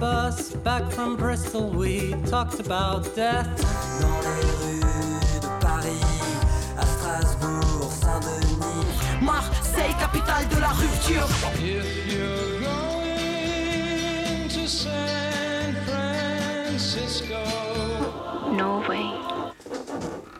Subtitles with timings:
[0.00, 3.48] bus back from Bristol, we talked about death.
[4.00, 6.04] Dans les rues de Paris,
[6.78, 8.86] à Strasbourg, Saint-Denis.
[9.20, 11.26] Marseille, capitale de la rupture.
[11.54, 11.60] If
[12.12, 17.42] you're going to San Francisco,
[18.52, 19.10] Norway.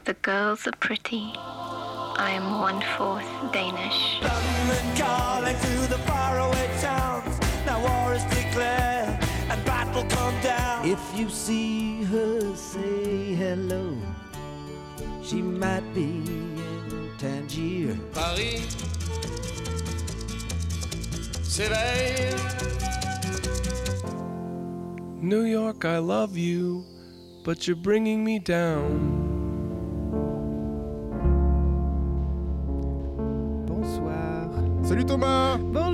[0.04, 1.32] The girls are pretty.
[1.36, 4.20] I am one fourth Danish.
[4.22, 7.38] London calling to the faraway towns.
[7.66, 8.97] Now war is declared
[10.98, 13.96] If you see her, say hello.
[15.22, 17.96] She might be in Tangier.
[18.12, 18.66] Paris
[21.42, 22.34] s'éveille.
[25.20, 26.84] New York, I love you,
[27.44, 29.26] but you're bringing me down.
[33.66, 34.50] Bonsoir.
[34.84, 35.87] Salut Thomas Bonjour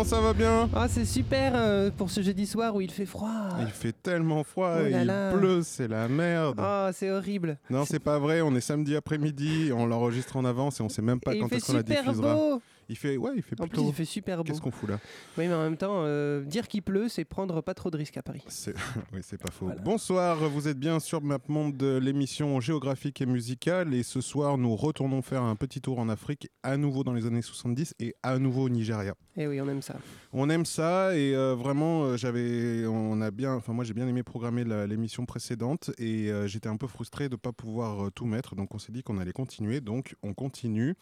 [0.00, 0.70] Comment ça va bien?
[0.74, 3.48] Ah, c'est super euh, pour ce jeudi soir où il fait froid.
[3.60, 6.54] Il fait tellement froid, Oh là il pleut, c'est la merde.
[6.58, 7.58] Ah, c'est horrible.
[7.68, 11.02] Non, c'est pas vrai, on est samedi après-midi, on l'enregistre en avance et on sait
[11.02, 12.34] même pas Et quand est-ce qu'on la diffusera.
[12.34, 12.62] beau.
[12.90, 13.88] Il fait ouais, il fait En plus, plutôt.
[13.88, 14.42] il fait super beau.
[14.44, 14.98] Qu'est-ce qu'on fout là
[15.38, 18.16] Oui, mais en même temps, euh, dire qu'il pleut, c'est prendre pas trop de risques
[18.16, 18.42] à Paris.
[18.48, 18.74] C'est
[19.14, 19.70] oui, c'est pas faux.
[19.84, 24.74] Bonsoir, vous êtes bien sur MapMonde de l'émission géographique et musicale et ce soir nous
[24.74, 28.38] retournons faire un petit tour en Afrique à nouveau dans les années 70 et à
[28.40, 29.14] nouveau au Nigeria.
[29.36, 29.94] Eh oui, on aime ça.
[30.32, 34.06] On aime ça et euh, vraiment euh, j'avais on a bien enfin moi j'ai bien
[34.08, 38.10] aimé programmer la- l'émission précédente et euh, j'étais un peu frustré de pas pouvoir euh,
[38.10, 40.94] tout mettre donc on s'est dit qu'on allait continuer donc on continue.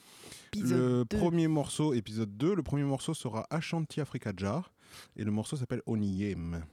[0.54, 1.16] Le 2.
[1.18, 4.72] premier morceau épisode 2, le premier morceau sera Ashanti Africa Jar
[5.16, 6.64] et le morceau s'appelle Oniyem.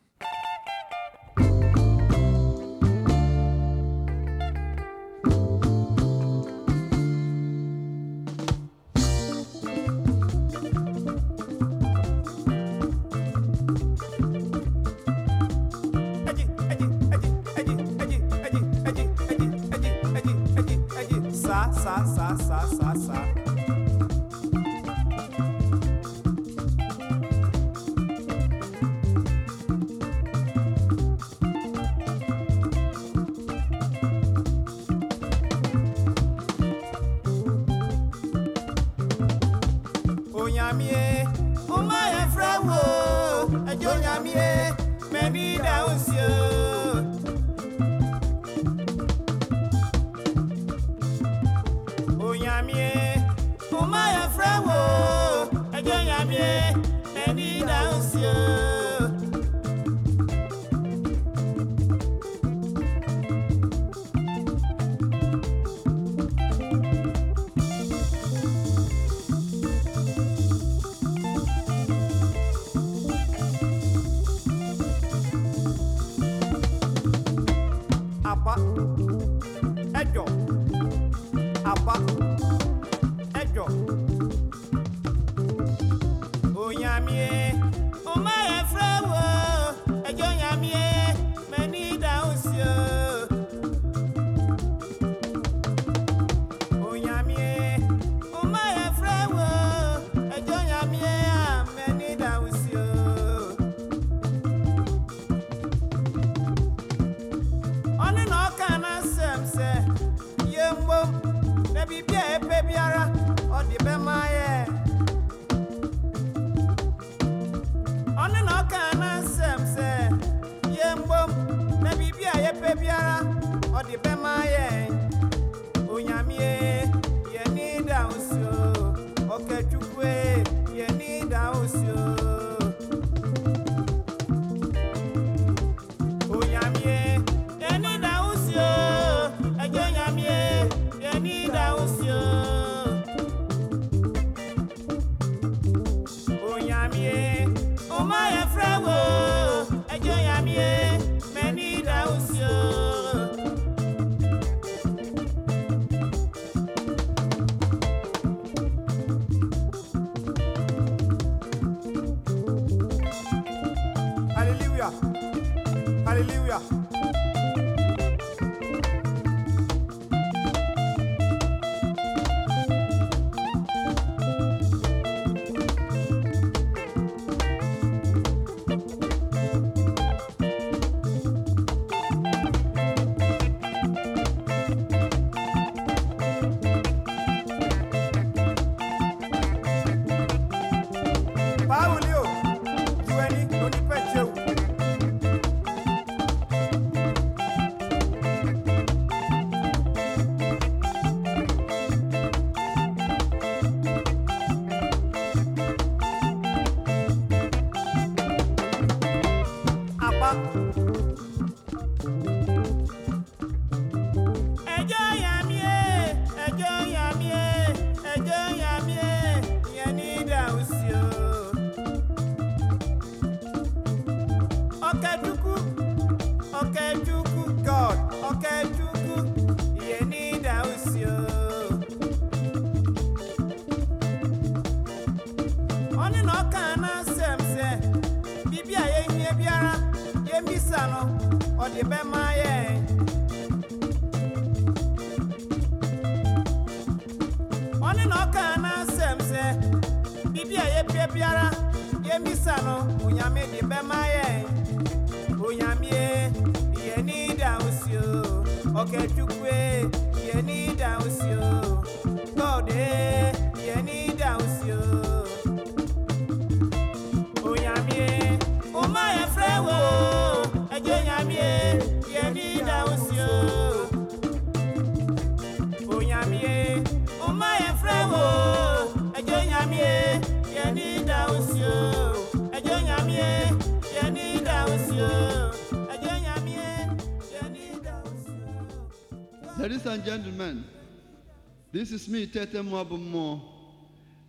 [291.92, 293.40] This is me, Tete Mwabumo,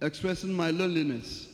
[0.03, 1.46] expressing my loneliness.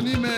[0.00, 0.32] Ụmụ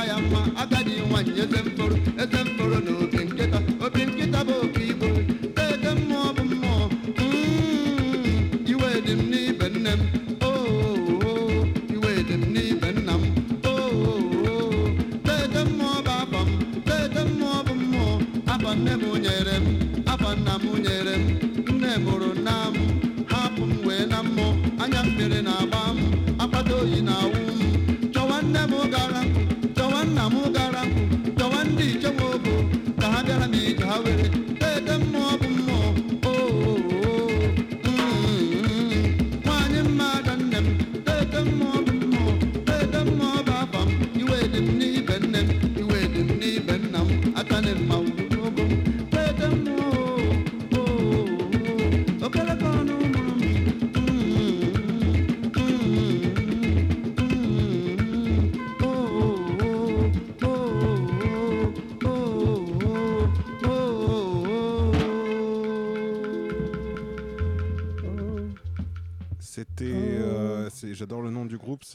[0.00, 1.92] kayama agadi wanye tempor
[2.22, 2.39] ete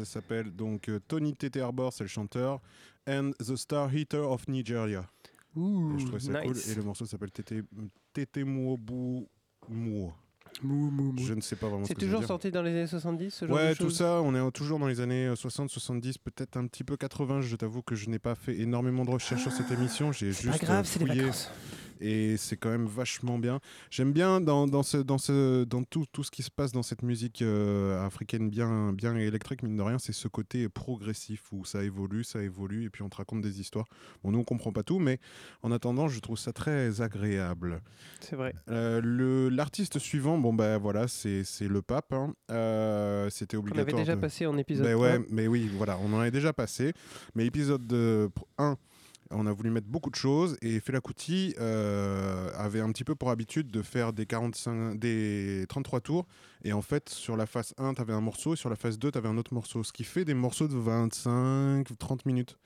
[0.05, 2.61] ça s'appelle donc euh, Tony Tete Arbor, c'est le chanteur,
[3.07, 5.05] and The Star Heater of Nigeria.
[5.55, 6.53] Ouh, Et je trouvais ça cool.
[6.53, 6.69] nice.
[6.69, 9.27] Et le morceau s'appelle Tete Muobu
[9.69, 10.13] Muo.
[10.63, 11.17] Mou, mou, mou.
[11.17, 13.45] Je ne sais pas vraiment ce C'est veut toujours sorti dans les années 70, ce
[13.45, 16.55] genre Ouais, de tout ça, on est toujours dans les années euh, 60, 70, peut-être
[16.55, 17.41] un petit peu 80.
[17.41, 20.11] Je t'avoue que je n'ai pas fait énormément de recherches sur cette émission.
[20.13, 21.51] J'ai juste pas grave, euh, c'est les vacances.
[21.99, 23.59] Et c'est quand même vachement bien.
[23.89, 26.83] J'aime bien dans, dans, ce, dans, ce, dans tout, tout ce qui se passe dans
[26.83, 31.65] cette musique euh, africaine bien, bien électrique, mine de rien, c'est ce côté progressif où
[31.65, 33.85] ça évolue, ça évolue, et puis on te raconte des histoires.
[34.23, 35.19] Bon, nous, on comprend pas tout, mais
[35.63, 37.81] en attendant, je trouve ça très agréable.
[38.19, 38.53] C'est vrai.
[38.69, 42.13] Euh, L'artiste suivant, bon, ben voilà, c'est le pape.
[42.13, 42.33] hein.
[42.51, 43.87] Euh, C'était On obligatoire.
[43.95, 45.23] avait déjà de- passé en épisode ben ouais, 1.
[45.29, 46.93] mais oui, voilà, on en est déjà passé.
[47.35, 48.77] Mais épisode de- 1,
[49.31, 53.15] on a voulu mettre beaucoup de choses et Fela Kuti euh, avait un petit peu
[53.15, 56.25] pour habitude de faire des 45, des 33 tours.
[56.63, 58.99] Et en fait, sur la phase 1, tu avais un morceau et sur la phase
[58.99, 59.83] 2, tu avais un autre morceau.
[59.83, 62.57] Ce qui fait des morceaux de 25, 30 minutes.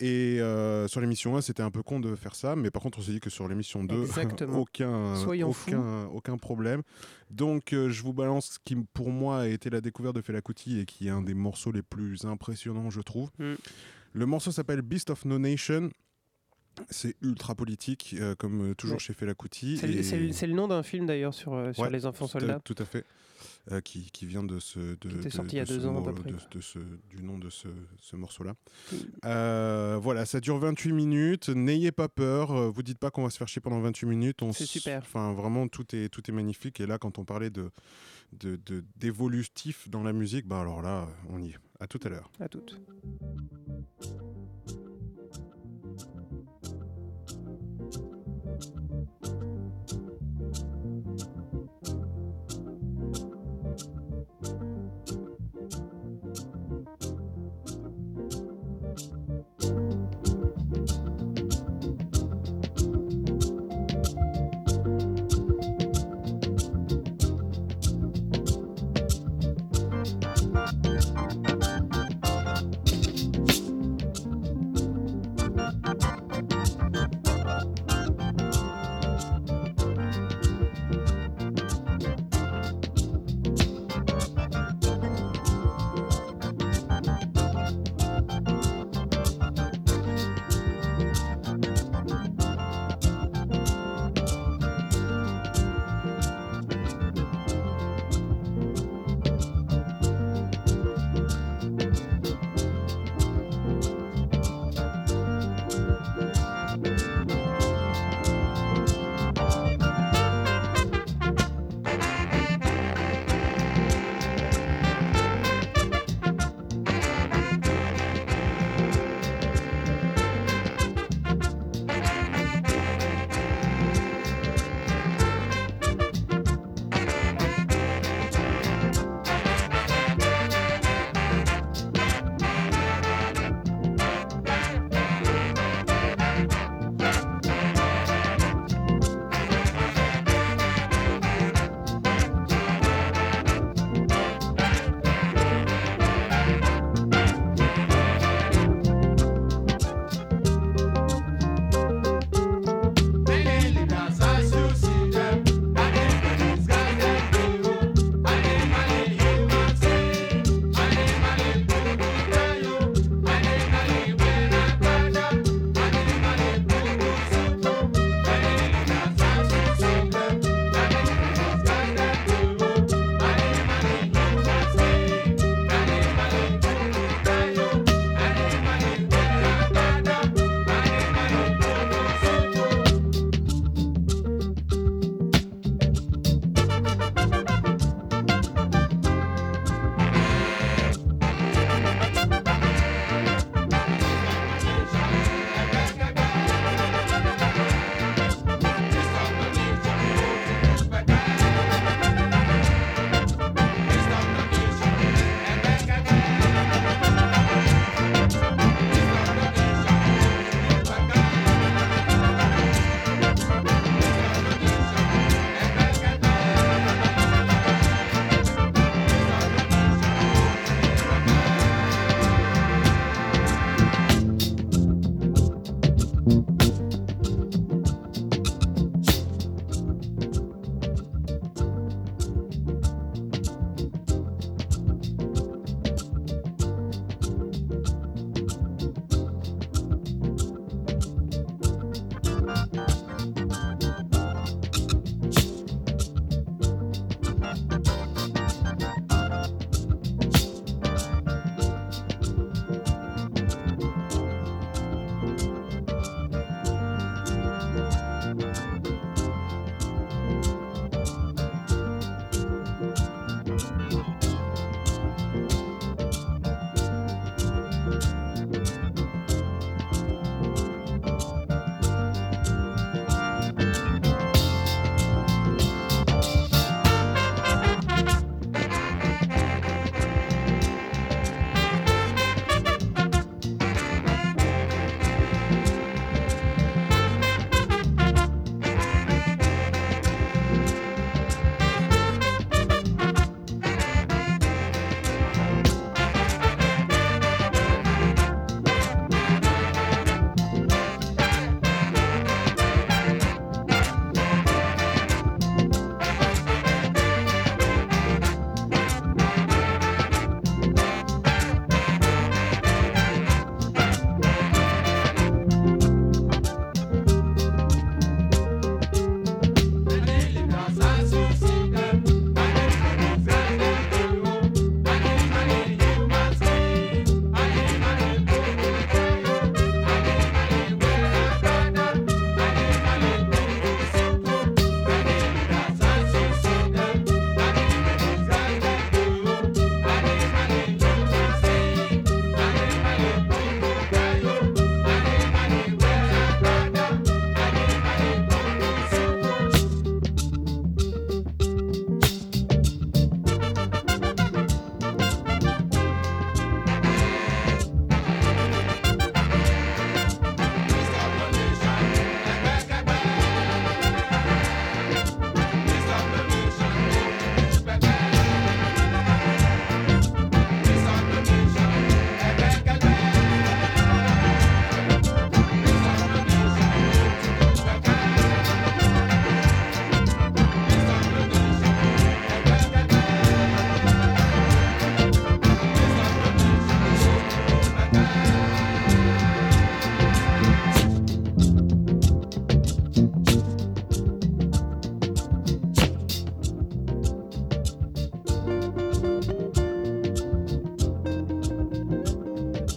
[0.00, 2.98] Et euh, sur l'émission 1, c'était un peu con de faire ça, mais par contre,
[2.98, 4.58] on s'est dit que sur l'émission 2, Exactement.
[4.58, 6.82] aucun, aucun, aucun problème.
[7.30, 10.40] Donc, euh, je vous balance ce qui, pour moi, a été la découverte de Fela
[10.40, 13.30] Kuti et qui est un des morceaux les plus impressionnants, je trouve.
[13.38, 13.54] Mm.
[14.12, 15.90] Le morceau s'appelle Beast of No Nation.
[16.88, 19.00] C'est ultra politique, euh, comme euh, toujours Ouais.
[19.00, 19.76] chez Fela Kuti.
[19.76, 22.60] C'est le- et- nom d'un film d'ailleurs sur, euh, sur Ouais, les enfants soldats.
[22.64, 23.04] Tout à fait.
[23.70, 24.78] Euh, qui, qui vient de ce.
[24.80, 26.30] De, Qui était de- sorti il y a de deux ans, à mot- peu près,
[26.30, 26.48] de- quoi.
[26.50, 26.78] de ce-
[27.10, 27.68] du nom de ce,
[28.00, 28.54] ce morceau-là.
[30.00, 31.48] Voilà, ça dure 28 minutes.
[31.50, 32.70] N'ayez pas peur.
[32.72, 34.38] Vous dites pas qu'on va se faire chier pendant 28 minutes.
[34.52, 35.02] C'est super.
[35.02, 36.80] Enfin, vraiment, tout est, tout est magnifique.
[36.80, 37.70] Et là, quand on parlait de-
[38.96, 41.58] d'évolutif dans la musique, bah alors là, on y est.
[41.82, 42.30] À tout à l'heure.
[42.38, 42.80] À toutes.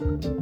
[0.02, 0.35] you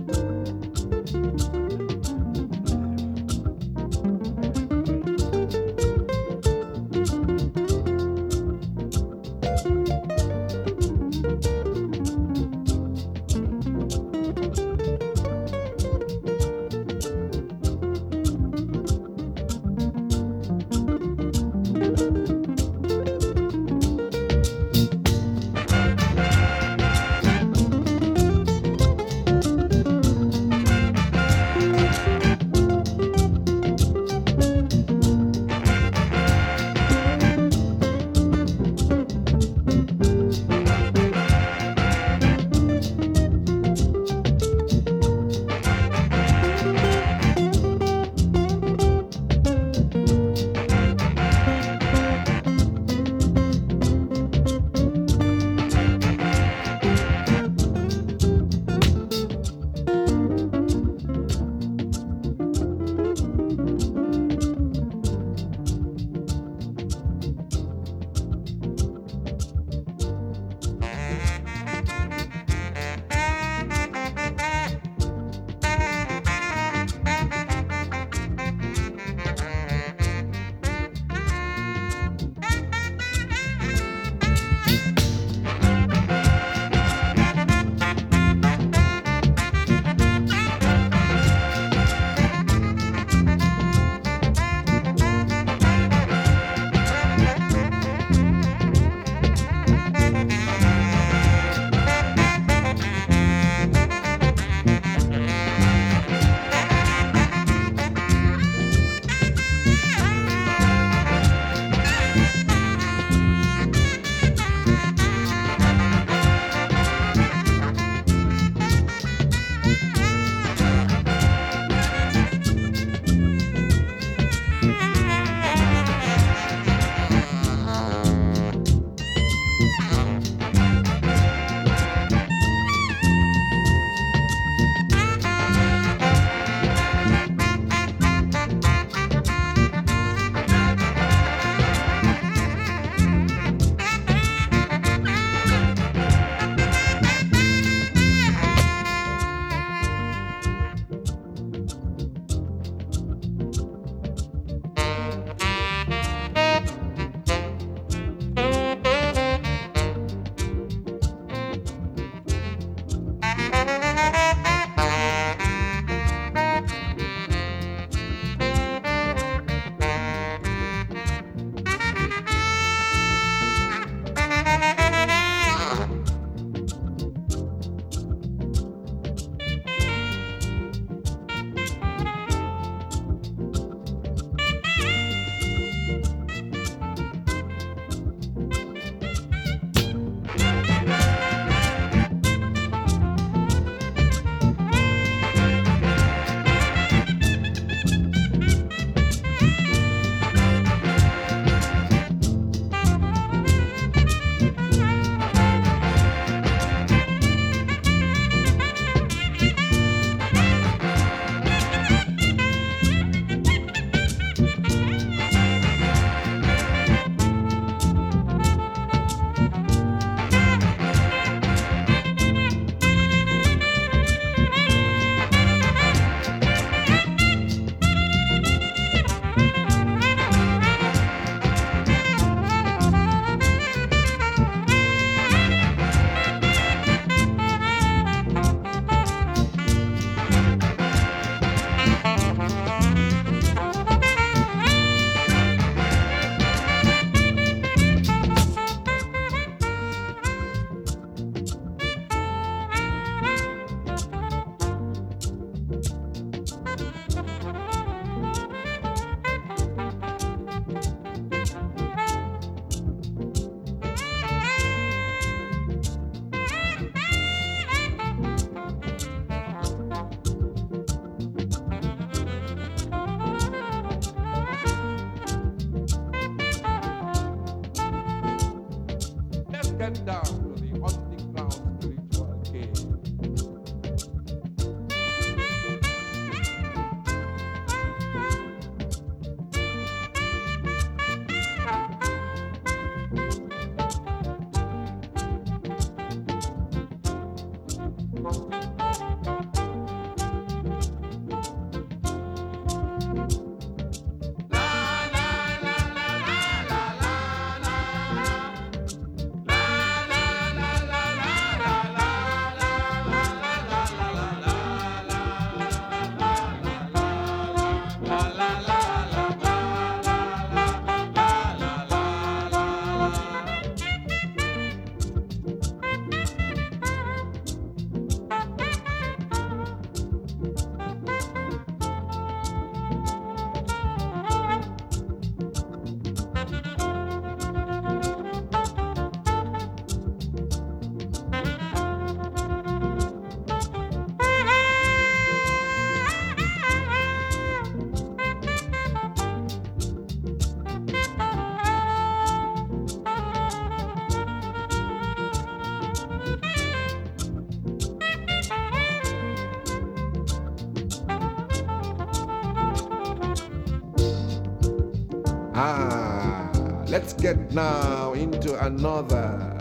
[367.24, 369.58] get now into another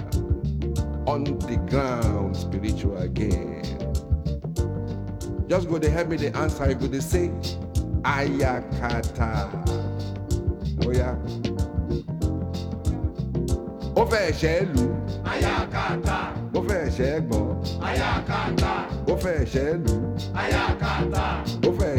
[1.07, 3.63] on the ground spiritual game.
[5.47, 6.69] Just go to help me the answer.
[6.69, 7.29] You go to say
[8.03, 9.47] ayakata.
[10.85, 11.15] Oh yeah.
[13.95, 14.87] Ó fẹ́ lù.
[15.33, 16.19] Ayakata.
[16.55, 16.83] Ó fẹ́.
[17.89, 18.73] Ayakata.
[19.07, 19.39] Ó fẹ́
[19.87, 19.97] lù.
[20.35, 21.27] Ayakata.
[21.63, 21.95] Ó fẹ́.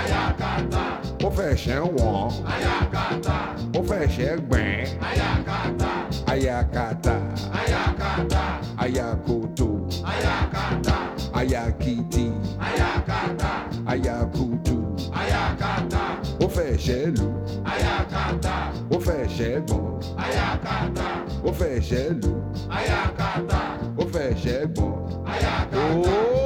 [0.00, 0.84] Ayakata.
[1.26, 1.52] Ó fẹ́
[1.96, 2.32] wọ̀n.
[2.52, 2.93] Ayakata.
[3.14, 4.86] Ó fẹ́ ṣẹ́ gbẹ̀n.
[5.08, 5.90] Ayakata.
[6.32, 7.16] Ayakata.
[7.60, 8.42] Ayakata.
[8.82, 9.68] Ayakoto.
[10.12, 10.96] Ayakata.
[11.38, 12.26] Ayakiti.
[12.66, 13.50] Ayakata.
[13.92, 14.76] Ayakutu.
[15.20, 16.02] Ayakata.
[16.44, 17.28] Ó fẹ́ ṣẹ́ lù.
[17.72, 18.54] Ayakata.
[18.90, 19.84] Ó fẹ́ ṣẹ́ gbọ̀n.
[20.24, 21.06] Ayakata.
[21.48, 22.32] Ó fẹ́ ṣẹ́ lù.
[22.78, 23.60] Ayakata.
[24.02, 24.92] Ó fẹ́ ṣẹ́ gbọ̀n.
[25.32, 25.82] Ayakata.
[26.08, 26.43] Oh!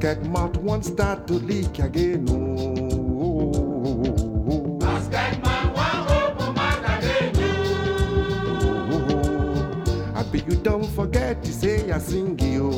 [0.00, 2.24] Basket mouth won't start to leak again.
[2.30, 3.50] Oh.
[4.78, 7.34] Basket mouth won't open mouth again.
[8.92, 10.14] Oh.
[10.14, 12.70] I bet you don't forget to say I sing you.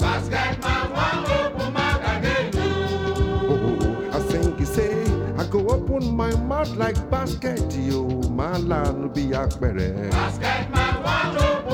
[0.00, 2.50] Basket mouth won't open mouth again.
[2.56, 4.10] Oh.
[4.12, 5.04] I sing you say
[5.38, 8.08] I go open my mouth like basket yo.
[8.34, 10.10] My land be akbere.
[10.10, 11.65] Basket mouth won't open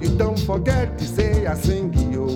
[0.00, 2.26] you don't forget to say I sing you.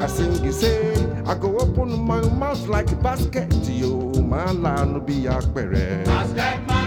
[0.00, 4.10] I sing you say I go open my mouth like a basket yo.
[4.22, 6.04] My land be akbere.
[6.04, 6.81] Basket mouth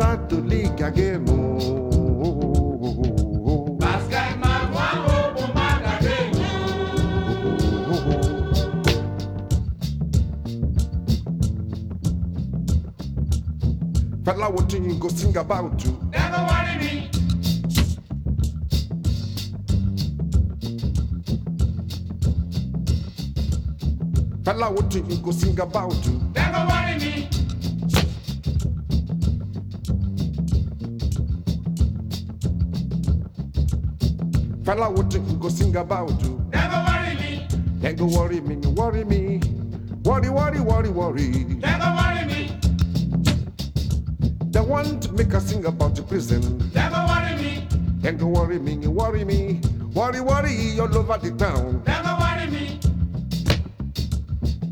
[0.00, 0.32] mouth
[0.80, 1.26] again.
[14.24, 15.92] Fela, what you go sing about you?
[16.12, 17.10] Never worry me.
[24.44, 26.29] Fela, what you go sing about you?
[34.70, 36.40] Fela, what you go sing about you?
[36.52, 37.92] Never worry me.
[37.92, 39.40] Go worry me, worry me.
[40.04, 41.28] Worry, worry, worry, worry.
[41.58, 42.56] Never worry me.
[44.52, 46.70] They want to make us sing about the prison.
[46.72, 48.12] Never worry me.
[48.12, 49.60] Go worry me, worry me.
[49.92, 51.82] Worry, worry, all over the town.
[51.84, 52.78] Never worry me.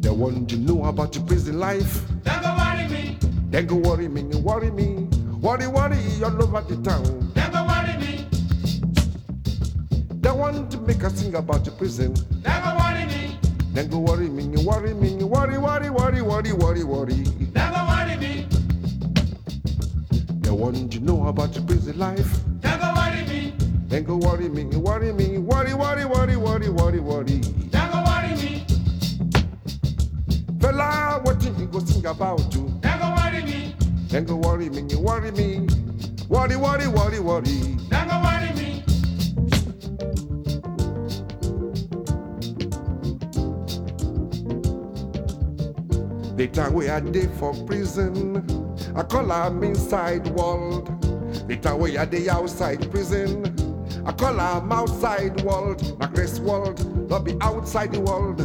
[0.00, 2.04] They want to know about your prison life.
[2.24, 3.18] Never worry me.
[3.66, 5.08] Go worry me, worry me.
[5.40, 7.27] Worry, worry, all over the town.
[10.50, 12.16] Want to make us sing about your prison.
[12.42, 13.38] Never worry me.
[13.74, 17.16] Then go worry me, you worry me, you worry, worry, worry, worry, worry, worry.
[17.54, 18.46] Never worry me.
[20.40, 22.38] They want to know about your prison life.
[22.62, 23.52] Never worry me.
[23.88, 27.40] Then go worry me, you worry me, worry, worry, worry, worry, worry, worry.
[27.70, 28.64] Never worry me.
[30.60, 32.72] Fela, what did you go sing about you?
[32.82, 33.74] Never worry me.
[34.08, 35.68] Then go worry me, you worry me.
[36.30, 37.76] Worry, worry, worry, worry.
[37.90, 38.37] Don't worry
[46.38, 48.46] The time we are day for prison,
[48.94, 50.86] I call am inside world.
[51.48, 53.44] The time we are day outside prison,
[54.06, 55.98] I call am outside world.
[55.98, 58.38] Na grace world, not be outside the world.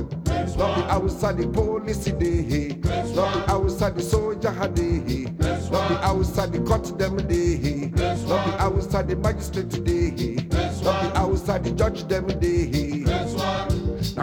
[0.57, 2.79] Not be outside the police day.
[3.13, 5.25] Not be outside the soldier day.
[5.69, 7.91] Not be outside the court them day.
[8.27, 10.47] Not be outside the magistrate day.
[10.81, 12.82] Not be outside the judge them day.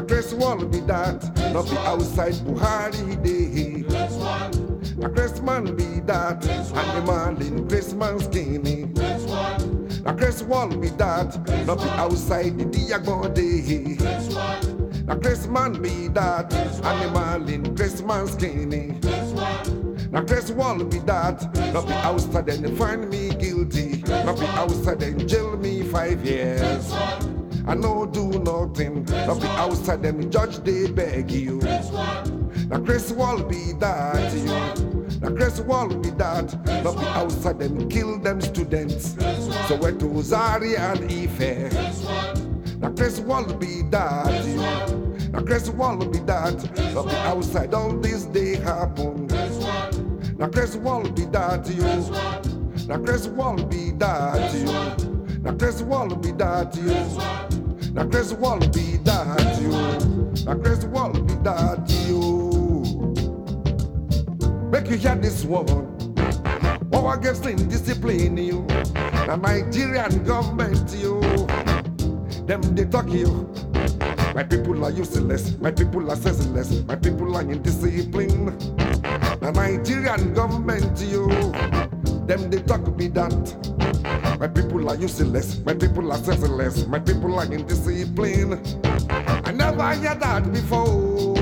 [0.01, 1.21] Na grace world be that,
[1.53, 3.85] not be outside Buhari day.
[4.97, 8.87] Na grace man be that, and the man in grace man skinny.
[10.03, 11.37] Na grace world be that,
[11.67, 13.99] not be outside the Diago day.
[15.05, 16.51] Na grace man be that,
[17.13, 18.99] man in grace man skinny.
[20.11, 21.43] Na grace world be that,
[21.75, 24.03] not be outside and find me guilty.
[24.09, 26.91] Not be outside and jail me five years.
[27.71, 29.05] I no do nothing.
[29.05, 31.61] Not be outside them judge they beg you.
[32.67, 35.21] Na grace wall be that to you.
[35.21, 36.53] Na grace wall be that.
[36.83, 39.15] Not be outside them kill them students.
[39.69, 41.73] So where to Zaria and Ife.
[42.81, 45.31] Na grace wall be that you.
[45.31, 46.93] Na grace wall be that.
[46.93, 49.29] Not be outside all this day happen.
[50.37, 52.89] Na grace wall be that you.
[52.89, 55.20] Na grace wall be that you.
[55.43, 57.93] Na grace wall be that you.
[57.95, 59.71] Na grace wall be that you.
[60.45, 60.55] Na
[60.89, 63.15] wall be that you.
[64.71, 65.67] Make you hear this one.
[66.93, 68.67] Power against indiscipline you.
[69.27, 71.21] Na Nigerian government you.
[72.47, 73.49] Them they talk you.
[74.35, 75.57] My people are useless.
[75.59, 76.85] My people are senseless.
[76.85, 78.45] My people are indiscipline.
[79.41, 81.27] Na Nigerian government you.
[82.27, 83.80] Them they talk be that.
[84.41, 85.59] My people are useless.
[85.67, 86.87] My people are senseless.
[86.87, 88.55] My people are indiscipline.
[89.45, 91.35] I never hear that before.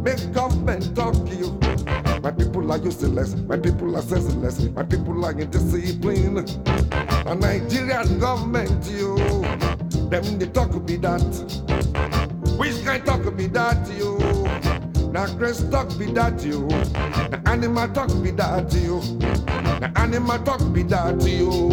[0.00, 1.58] Make government talk to you.
[2.22, 3.34] My people are useless.
[3.34, 4.60] My people are senseless.
[4.60, 6.38] My people are indiscipline.
[7.26, 9.16] A Nigerian government you.
[10.08, 11.20] Them they talk to be that.
[12.58, 14.23] Which kind talk to be that you?
[15.14, 16.66] Na grace talk be that you.
[17.30, 19.00] Na animal talk be that you.
[19.80, 21.70] Na animal talk be that you.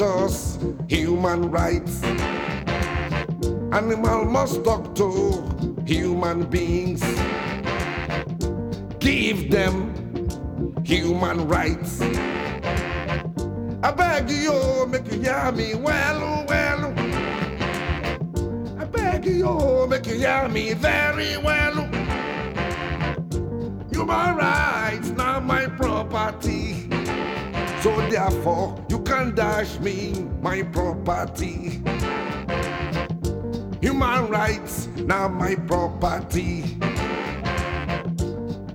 [0.00, 2.02] Want dash us human rights.
[3.72, 5.42] Animal must talk to
[5.86, 7.15] human beings.
[29.56, 31.80] Dash me my property.
[33.80, 36.76] Human rights, not my property.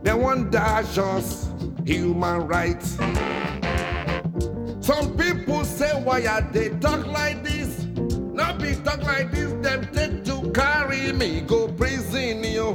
[0.01, 1.51] They want dash us
[1.85, 2.97] human rights.
[4.79, 7.85] Some people say, why are they talk like this?
[8.33, 12.73] Not be talk like this, them take to carry me, go prison you.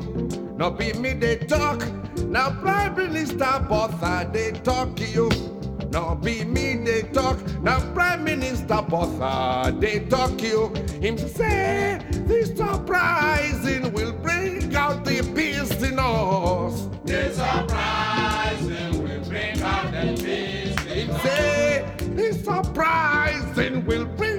[0.57, 1.83] Not be me they talk.
[2.19, 5.56] Now Prime Minister Botha they talk you.
[5.97, 7.39] Not be me they talk.
[7.63, 10.69] Now Prime Minister Botha they talk you.
[11.01, 16.91] Him say this uprising will bring out the peace in us.
[17.03, 24.36] This uprising will bring out the peace in Him say this uprising will bring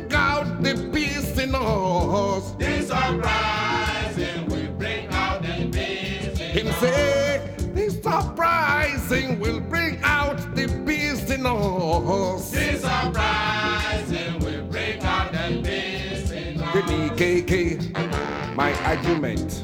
[11.55, 12.51] us.
[12.51, 16.73] This uprising will bring out the peace in us.
[16.73, 19.63] The DKK, my argument.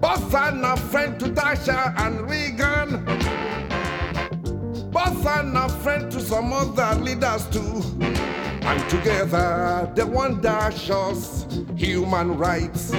[0.00, 3.06] Boss and a friend to Thatcher and Reagan.
[5.52, 7.82] A friend to some other leaders too.
[8.00, 11.46] And together they want dash us
[11.76, 12.92] human rights.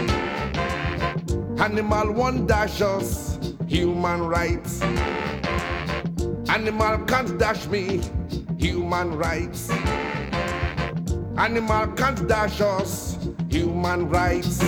[1.58, 4.82] Animal want dash us human rights.
[6.52, 8.02] Animal can't dash me
[8.58, 9.70] human rights.
[11.38, 13.18] Animal can't dash us
[13.50, 14.60] human rights.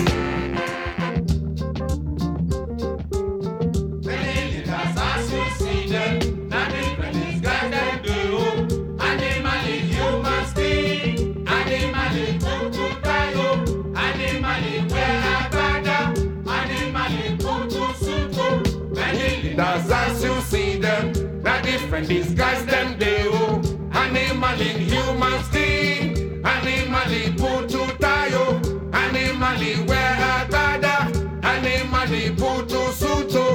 [22.04, 23.62] Different disguise them they oh.
[23.94, 28.60] Animal in human skin, animal in putu tayo,
[28.94, 30.96] animal in wear agbada,
[31.44, 33.46] animal in putu suto.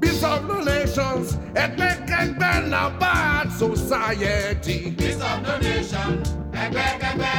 [0.00, 4.92] Peace of no nations, ethnic and then a bad society.
[4.98, 6.22] Peace of the nation,
[6.52, 7.36] ẹgbẹ́kẹ́gbẹ́.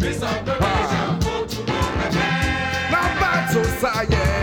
[0.00, 4.35] Peace of the nation, go to no bad society.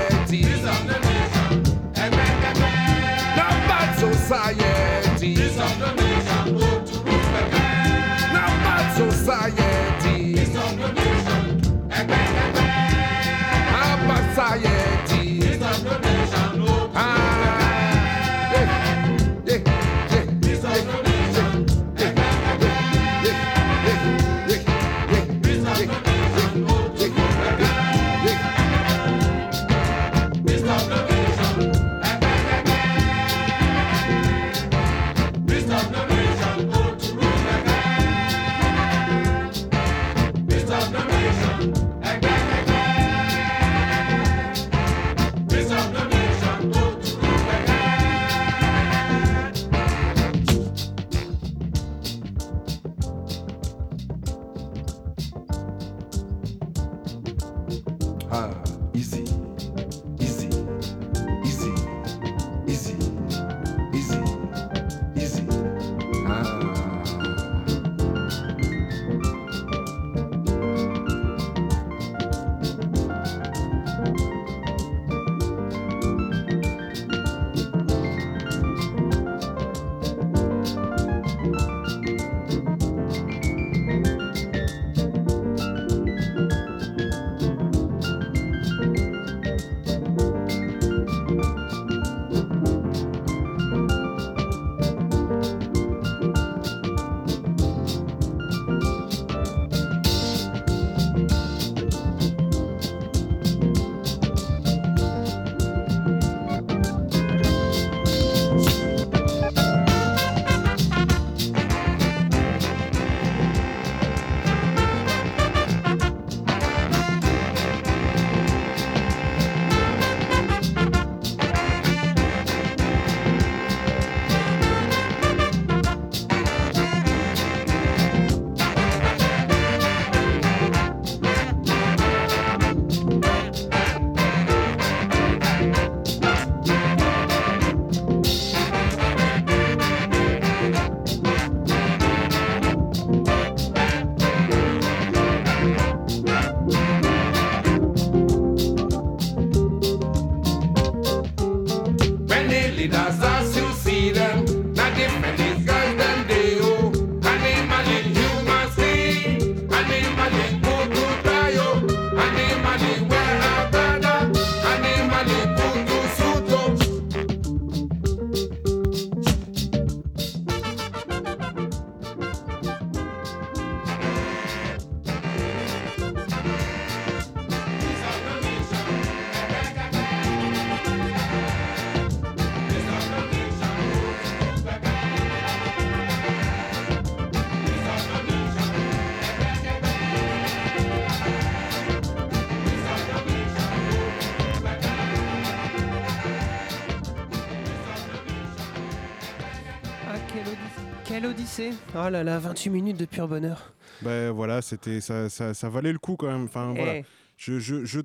[201.59, 203.73] Odyssée Oh là là, 28 minutes de pur bonheur.
[204.01, 206.45] Ben voilà, c'était ça, ça, ça valait le coup quand même.
[206.45, 206.97] Enfin voilà.
[206.97, 207.05] Eh.
[207.37, 207.99] Je, je, je-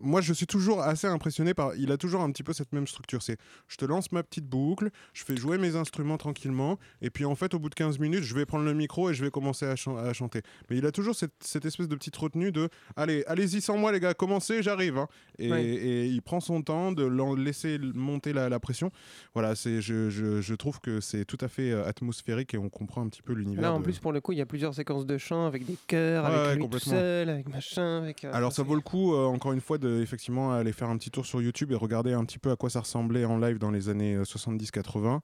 [0.00, 1.74] moi, je suis toujours assez impressionné par.
[1.76, 3.22] Il a toujours un petit peu cette même structure.
[3.22, 3.36] C'est,
[3.68, 7.34] je te lance ma petite boucle, je fais jouer mes instruments tranquillement, et puis en
[7.34, 9.66] fait, au bout de 15 minutes, je vais prendre le micro et je vais commencer
[9.66, 10.42] à, chan- à chanter.
[10.68, 13.92] Mais il a toujours cette, cette espèce de petite retenue de, allez, allez-y sans moi
[13.92, 14.98] les gars, commencez, j'arrive.
[14.98, 15.08] hein.
[15.38, 15.64] Et, Ouais.
[15.64, 17.04] et il prend son temps de
[17.36, 18.90] laisser monter la, la pression.
[19.34, 22.68] Voilà, c'est, je, je, je trouve que c'est tout à fait euh, atmosphérique et on
[22.68, 23.62] comprend un petit peu l'univers.
[23.62, 25.64] Là, en de- plus, pour le coup, il y a plusieurs séquences de chant avec
[25.66, 28.24] des chœurs, Ouais, avec lui tout seul, avec machin, avec.
[28.24, 30.98] euh, Alors ça vaut le coup, euh, encore une fois, de effectivement aller faire un
[30.98, 33.56] petit tour sur YouTube et regarder un petit peu à quoi ça ressemblait en live
[33.56, 35.20] dans les années euh, 70-80.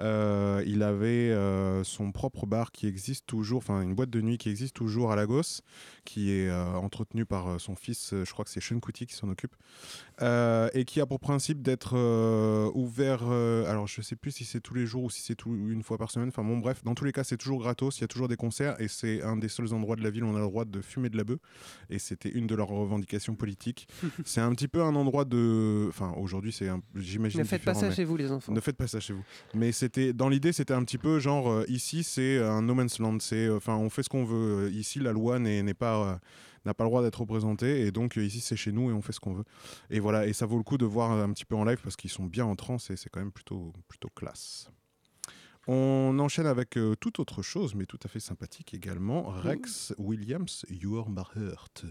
[0.00, 4.38] Euh, il avait euh, son propre bar qui existe toujours, enfin une boîte de nuit
[4.38, 5.62] qui existe toujours à Lagos,
[6.04, 9.06] qui est euh, entretenue par euh, son fils, euh, je crois que c'est Sean Kuti
[9.06, 9.54] qui s'en occupe,
[10.22, 14.44] euh, et qui a pour principe d'être euh, ouvert, euh, alors je sais plus si
[14.44, 16.94] c'est tous les jours ou si c'est une fois par semaine, enfin bon bref, dans
[16.94, 19.36] tous les cas c'est toujours gratos, il y a toujours des concerts et c'est un
[19.36, 21.24] des seuls endroits de la ville où on a le droit de fumer de la
[21.24, 21.38] bœuf
[21.88, 23.88] et c'était une de leurs revendications politiques.
[24.24, 27.40] c'est un petit peu un endroit de, enfin aujourd'hui c'est, un- j'imagine.
[27.40, 28.52] Ne faites pas ça mais- chez vous, les enfants.
[28.52, 29.24] Ne faites pas ça chez vous.
[29.54, 33.18] Mais c'était, dans l'idée c'était un petit peu genre ici c'est un no man's land,
[33.20, 34.70] c'est, enfin on fait ce qu'on veut.
[34.72, 36.20] Ici la loi n'est, n'est pas
[36.64, 39.02] n'a pas le droit d'être représentée et donc euh, ici c'est chez nous et on
[39.02, 39.44] fait ce qu'on veut.
[39.90, 41.96] Et voilà, et ça vaut le coup de voir un petit peu en live parce
[41.96, 44.70] qu'ils sont bien en transe et c'est quand même plutôt, plutôt classe.
[45.66, 49.24] On enchaîne avec euh, toute autre chose, mais tout à fait sympathique également.
[49.24, 51.84] Rex Williams, You Are My Heart.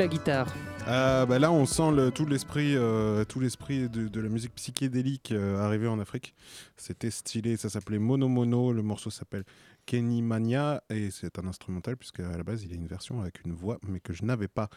[0.00, 0.46] La guitare.
[0.88, 4.54] Euh, bah là, on sent le- tout l'esprit, euh, tout l'esprit de, de la musique
[4.54, 6.34] psychédélique euh, arriver en Afrique.
[6.78, 8.72] C'était stylé, ça s'appelait Mono Mono.
[8.72, 9.44] Le morceau s'appelle
[9.84, 13.20] Kenny Mania et c'est un instrumental puisque à la base il y a une version
[13.20, 14.70] avec une voix, mais que je n'avais pas.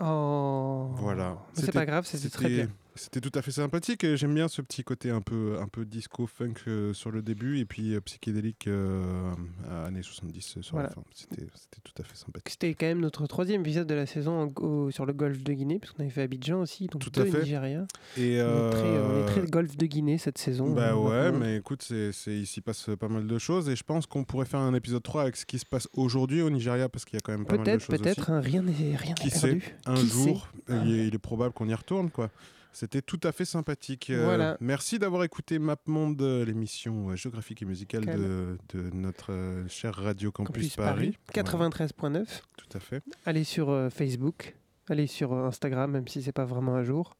[0.00, 0.90] Oh.
[0.96, 1.38] Voilà.
[1.54, 2.68] C'est pas grave, c'était très bien.
[2.98, 5.84] C'était tout à fait sympathique et j'aime bien ce petit côté un peu, un peu
[5.84, 9.32] disco funk euh, sur le début et puis euh, psychédélique euh,
[9.70, 10.88] à années 70 sur Voilà.
[10.88, 11.02] la fin.
[11.14, 12.48] C'était c'était tout à fait sympathique.
[12.50, 15.52] C'était quand même notre troisième épisode de la saison en- au- sur le golfe de
[15.52, 17.42] Guinée, puisqu'on avait fait Abidjan aussi, donc Tout à deux fait.
[17.42, 17.86] Nigeria.
[18.16, 20.72] Et On est très, on est très golfe de Guinée cette saison.
[20.74, 23.76] Bah euh, ouais, mais écoute, c'est, c'est, il s'y passe pas mal de choses et
[23.76, 26.50] je pense qu'on pourrait faire un épisode 3 avec ce qui se passe aujourd'hui au
[26.50, 28.30] Nigeria parce qu'il y a quand même pas mal de Peut-être, choses peut-être, aussi.
[28.32, 29.74] hein, rien n'est rien Qui sait, perdu.
[29.86, 32.30] un Qui jour, sait il est, il est probable qu'on y retourne quoi.
[32.78, 34.08] C'était tout à fait sympathique.
[34.10, 39.66] Euh, merci d'avoir écouté MapMonde, euh, l'émission euh, géographique et musicale de, de notre euh,
[39.66, 41.18] cher Radio Campus, Campus Paris.
[41.34, 42.24] Paris, 93.9.
[42.56, 43.02] Tout à fait.
[43.26, 44.54] Allez sur euh, Facebook,
[44.88, 47.16] allez sur Instagram, même si c'est pas vraiment à jour.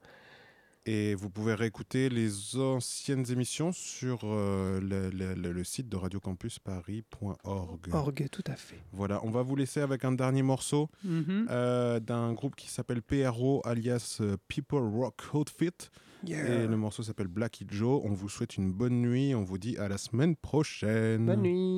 [0.91, 7.89] Et vous pouvez réécouter les anciennes émissions sur euh, le, le- le- site de radiocampusparis.org.
[7.93, 8.81] Org, tout à fait.
[8.93, 11.47] Voilà, on va vous laisser avec un dernier morceau Mhm.
[11.51, 15.91] euh, d'un groupe qui s'appelle PRO alias euh, People Rock Outfit.
[16.25, 16.63] Yeah.
[16.63, 18.01] Et le morceau s'appelle Blacky Joe.
[18.05, 19.35] On vous souhaite une bonne nuit.
[19.35, 21.27] On vous dit à la semaine prochaine.
[21.27, 21.77] Bonne nuit.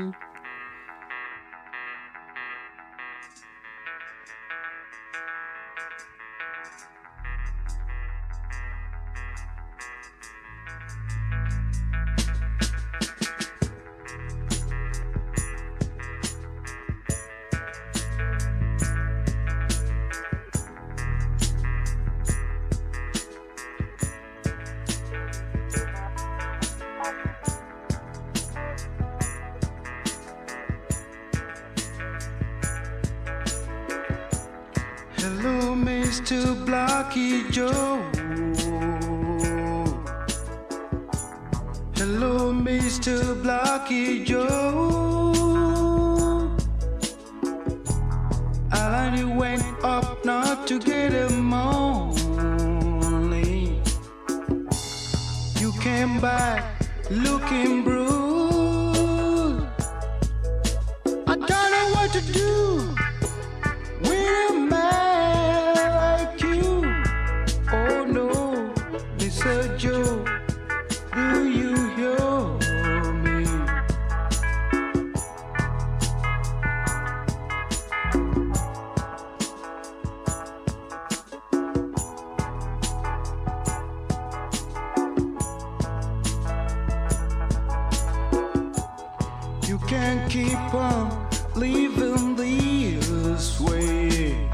[90.01, 94.50] Can't keep on living this way.